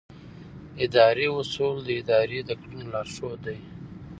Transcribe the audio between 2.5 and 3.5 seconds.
کړنو لارښود